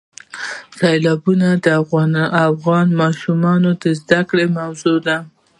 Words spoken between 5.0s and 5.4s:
ده.